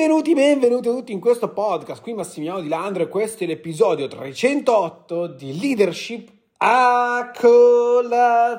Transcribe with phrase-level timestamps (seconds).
[0.00, 2.00] Benvenuti, benvenuti tutti in questo podcast.
[2.00, 8.56] Qui Massimiliano Di Landro e questo è l'episodio 308 di Leadership a colazione.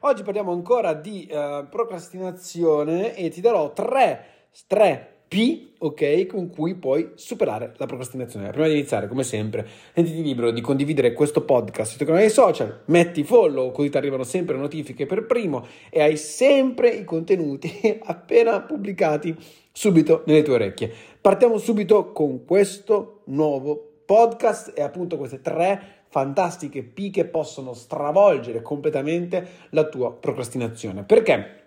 [0.00, 6.74] Oggi parliamo ancora di uh, procrastinazione e ti darò tre, tre P, ok, con cui
[6.74, 8.50] puoi superare la procrastinazione.
[8.50, 12.82] Prima di iniziare, come sempre, sentiti libero di condividere questo podcast sui tuoi canali social,
[12.86, 18.60] metti follow, così ti arrivano sempre notifiche per primo e hai sempre i contenuti appena
[18.60, 19.34] pubblicati
[19.72, 20.92] subito nelle tue orecchie.
[21.20, 28.62] Partiamo subito con questo nuovo podcast e appunto queste tre fantastiche P che possono stravolgere
[28.62, 31.02] completamente la tua procrastinazione.
[31.02, 31.63] Perché?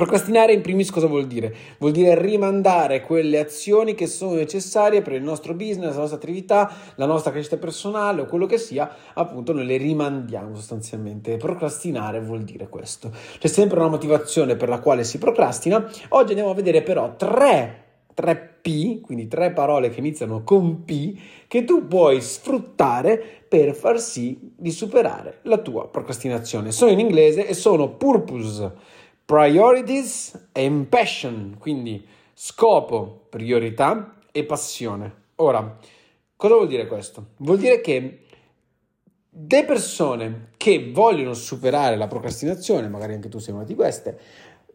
[0.00, 1.54] Procrastinare in primis cosa vuol dire?
[1.76, 6.72] Vuol dire rimandare quelle azioni che sono necessarie per il nostro business, la nostra attività,
[6.94, 11.36] la nostra crescita personale o quello che sia, appunto noi le rimandiamo sostanzialmente.
[11.36, 13.12] Procrastinare vuol dire questo.
[13.38, 15.86] C'è sempre una motivazione per la quale si procrastina.
[16.08, 21.14] Oggi andiamo a vedere però tre, tre P, quindi tre parole che iniziano con P,
[21.46, 26.72] che tu puoi sfruttare per far sì di superare la tua procrastinazione.
[26.72, 28.88] Sono in inglese e sono purpose
[29.30, 35.14] priorities and passion, quindi scopo, priorità e passione.
[35.36, 35.78] Ora,
[36.34, 37.26] cosa vuol dire questo?
[37.36, 38.24] Vuol dire che
[39.30, 44.18] le persone che vogliono superare la procrastinazione, magari anche tu sei una di queste,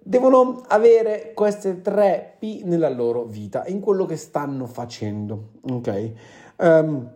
[0.01, 6.11] devono avere queste tre P nella loro vita, in quello che stanno facendo, ok?
[6.59, 7.11] Um,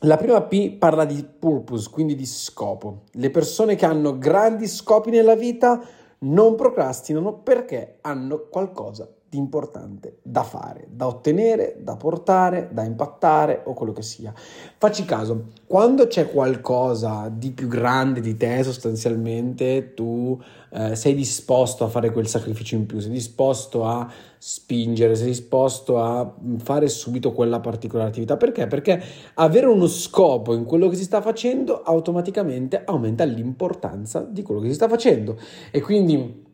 [0.00, 3.02] la prima P parla di purpose, quindi di scopo.
[3.12, 5.80] Le persone che hanno grandi scopi nella vita
[6.20, 13.62] non procrastinano perché hanno qualcosa di importante da fare, da ottenere, da portare, da impattare
[13.64, 14.32] o quello che sia.
[14.78, 21.84] Facci caso, quando c'è qualcosa di più grande di te sostanzialmente, tu eh, sei disposto
[21.84, 27.32] a fare quel sacrificio in più, sei disposto a spingere, sei disposto a fare subito
[27.32, 28.36] quella particolare attività.
[28.36, 28.68] Perché?
[28.68, 29.02] Perché
[29.34, 34.68] avere uno scopo in quello che si sta facendo automaticamente aumenta l'importanza di quello che
[34.68, 35.36] si sta facendo
[35.72, 36.44] e quindi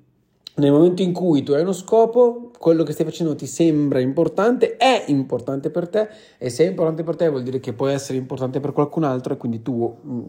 [0.55, 4.77] nel momento in cui tu hai uno scopo, quello che stai facendo ti sembra importante,
[4.77, 8.19] è importante per te e se è importante per te vuol dire che può essere
[8.19, 10.25] importante per qualcun altro e quindi tu mm,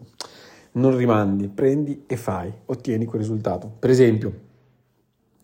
[0.72, 3.70] non rimandi, prendi e fai, ottieni quel risultato.
[3.78, 4.32] Per esempio,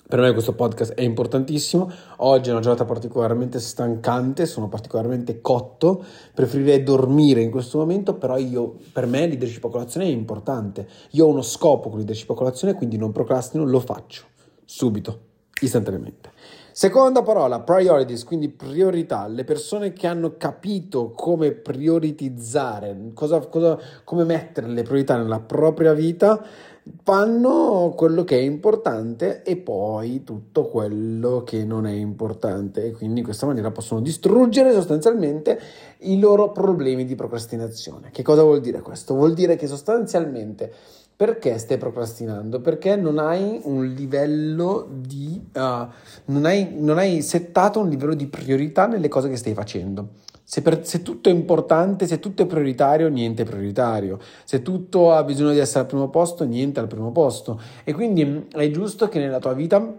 [0.08, 6.02] per me questo podcast è importantissimo, oggi è una giornata particolarmente stancante, sono particolarmente cotto,
[6.34, 11.26] preferirei dormire in questo momento, però io, per me leadership a colazione è importante, io
[11.26, 14.24] ho uno scopo con leadership a colazione, quindi non procrastino, lo faccio
[14.70, 15.20] subito,
[15.62, 16.30] istantaneamente.
[16.70, 19.26] Seconda parola, priorities, quindi priorità.
[19.26, 25.92] Le persone che hanno capito come prioritizzare, cosa, cosa, come mettere le priorità nella propria
[25.92, 26.40] vita,
[27.02, 33.18] fanno quello che è importante e poi tutto quello che non è importante e quindi
[33.20, 35.60] in questa maniera possono distruggere sostanzialmente
[35.98, 38.10] i loro problemi di procrastinazione.
[38.12, 39.14] Che cosa vuol dire questo?
[39.14, 40.72] Vuol dire che sostanzialmente
[41.20, 42.62] perché stai procrastinando?
[42.62, 45.38] Perché non hai un livello di...
[45.54, 45.86] Uh,
[46.24, 50.12] non, hai, non hai settato un livello di priorità nelle cose che stai facendo.
[50.42, 54.18] Se, per, se, tutto è importante, se tutto è prioritario, niente è prioritario.
[54.44, 57.60] Se tutto ha bisogno di essere al primo posto, niente al primo posto.
[57.84, 59.94] E quindi è giusto che nella tua vita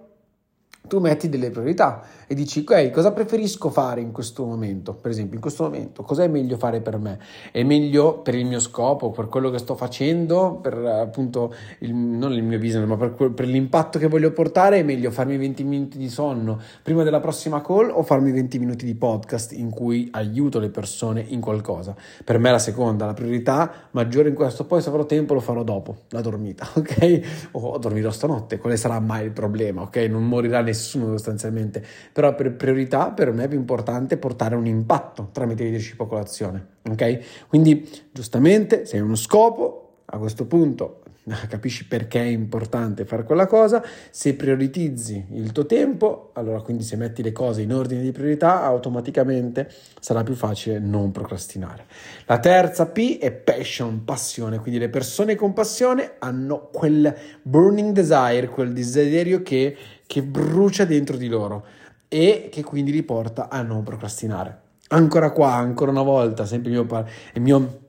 [0.88, 4.94] tu metti delle priorità e dici, ok, cosa preferisco fare in questo momento?
[4.94, 7.19] Per esempio, in questo momento, cosa è meglio fare per me?
[7.52, 12.34] È meglio per il mio scopo, per quello che sto facendo, per appunto, il, non
[12.34, 14.80] il mio business, ma per, per, l'impatto che voglio portare?
[14.80, 18.86] È meglio farmi 20 minuti di sonno prima della prossima call o farmi 20 minuti
[18.86, 21.96] di podcast in cui aiuto le persone in qualcosa?
[22.24, 25.41] Per me è la seconda, la priorità maggiore in questo, poi se avrò tempo lo
[25.41, 27.50] farò dopo, la dormita, ok?
[27.52, 29.97] O dormirò stanotte, quale sarà mai il problema, ok?
[30.09, 34.66] Non morirà nessuno nessuno sostanzialmente, però per priorità per me è più importante portare un
[34.66, 37.48] impatto tramite leadership a colazione, ok?
[37.48, 41.02] Quindi giustamente se hai uno scopo, a questo punto
[41.50, 46.96] capisci perché è importante fare quella cosa, se prioritizzi il tuo tempo, allora quindi se
[46.96, 49.70] metti le cose in ordine di priorità, automaticamente
[50.00, 51.85] sarà più facile non procrastinare.
[52.26, 58.47] La terza P è passion, passione, quindi le persone con passione hanno quel burning desire,
[58.47, 59.78] quel desiderio che
[60.11, 61.63] che brucia dentro di loro
[62.09, 64.59] e che quindi li porta a non procrastinare.
[64.90, 67.05] Ancora qua, ancora una volta, sempre il mio,
[67.35, 67.79] il mio,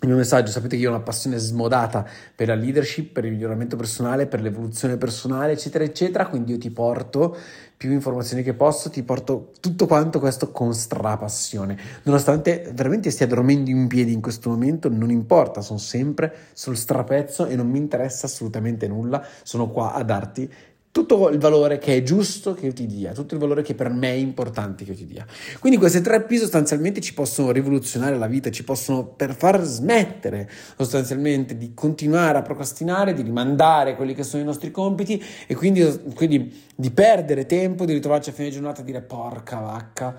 [0.00, 2.06] il mio messaggio, sapete che io ho una passione smodata
[2.36, 6.70] per la leadership, per il miglioramento personale, per l'evoluzione personale, eccetera, eccetera, quindi io ti
[6.70, 7.34] porto
[7.78, 11.78] più informazioni che posso, ti porto tutto quanto questo con strapassione.
[12.02, 17.46] Nonostante veramente stia dormendo in piedi in questo momento, non importa, sono sempre sul strapezzo
[17.46, 20.52] e non mi interessa assolutamente nulla, sono qua a darti
[20.94, 23.90] tutto il valore che è giusto che io ti dia, tutto il valore che per
[23.90, 25.26] me è importante che io ti dia.
[25.58, 30.48] Quindi queste tre P sostanzialmente ci possono rivoluzionare la vita, ci possono per far smettere
[30.76, 35.82] sostanzialmente di continuare a procrastinare, di rimandare quelli che sono i nostri compiti e quindi,
[36.14, 40.16] quindi di perdere tempo, di ritrovarci a fine giornata e dire porca vacca.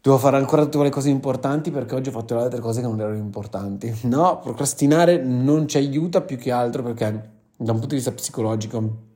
[0.00, 2.88] Devo fare ancora tutte le cose importanti perché oggi ho fatto le altre cose che
[2.88, 3.96] non erano importanti.
[4.06, 7.04] No, procrastinare non ci aiuta più che altro perché
[7.56, 9.10] da un punto di vista psicologico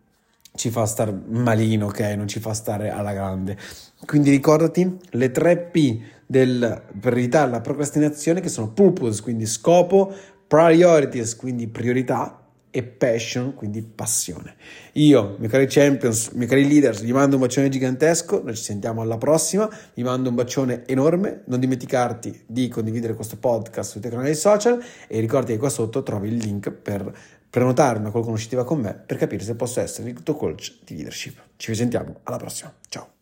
[0.57, 2.01] ci fa stare malino, ok?
[2.17, 3.57] Non ci fa stare alla grande.
[4.05, 10.13] Quindi ricordati le tre P del, per evitare la procrastinazione che sono purpose, quindi scopo,
[10.47, 12.41] priorities, quindi priorità
[12.77, 14.55] e passion, quindi passione.
[14.95, 19.01] Io, miei cari champions, miei cari leaders, vi mando un bacione gigantesco, noi ci sentiamo
[19.01, 24.13] alla prossima, vi mando un bacione enorme, non dimenticarti di condividere questo podcast sui tuoi
[24.13, 24.79] canali social
[25.09, 27.11] e ricordi che qua sotto trovi il link per
[27.49, 30.95] prenotare una call conoscitiva con me per capire se posso essere il tuo coach di
[30.95, 31.41] leadership.
[31.57, 32.73] Ci risentiamo alla prossima.
[32.89, 33.16] Ciao.